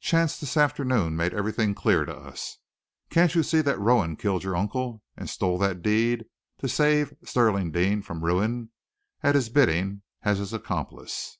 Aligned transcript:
Chance 0.00 0.38
this 0.40 0.56
afternoon 0.56 1.14
made 1.14 1.32
everything 1.32 1.72
clear 1.72 2.04
to 2.04 2.12
us. 2.12 2.58
Can't 3.10 3.32
you 3.36 3.44
see 3.44 3.60
that 3.60 3.78
Rowan 3.78 4.16
killed 4.16 4.42
your 4.42 4.56
uncle 4.56 5.04
and 5.16 5.30
stole 5.30 5.56
that 5.58 5.82
deed 5.82 6.24
to 6.58 6.68
save 6.68 7.14
Stirling 7.22 7.70
Deane 7.70 8.02
from 8.02 8.24
ruin, 8.24 8.70
at 9.22 9.36
his 9.36 9.50
bidding, 9.50 10.02
as 10.22 10.38
his 10.38 10.52
accomplice?" 10.52 11.38